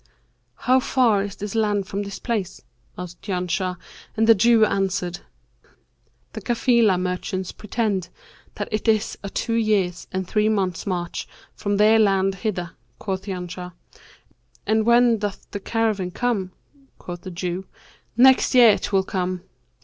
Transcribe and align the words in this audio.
'How 0.55 0.79
far 0.79 1.21
is 1.21 1.35
that 1.35 1.53
land 1.53 1.87
from 1.87 2.01
this 2.01 2.17
place?' 2.17 2.63
asked 2.97 3.21
Janshah, 3.21 3.77
and 4.17 4.25
the 4.25 4.33
Jew 4.33 4.65
answered, 4.65 5.19
'The 6.33 6.41
Cafilah 6.41 6.97
merchants 6.99 7.51
pretend 7.51 8.09
that 8.55 8.67
it 8.71 8.87
is 8.87 9.15
a 9.21 9.29
two 9.29 9.53
years 9.53 10.07
and 10.11 10.27
three 10.27 10.49
months' 10.49 10.87
march 10.87 11.27
from 11.53 11.77
their 11.77 11.99
land 11.99 12.33
hither.' 12.33 12.71
Quoth 12.97 13.27
Janshah, 13.27 13.73
'And 14.65 14.87
when 14.87 15.19
doth 15.19 15.45
the 15.51 15.59
caravan 15.59 16.09
come?' 16.09 16.51
Quoth 16.97 17.21
the 17.21 17.29
Jew, 17.29 17.67
'Next 18.17 18.55
year 18.55 18.79
'twill 18.79 19.03
come.' 19.03 19.43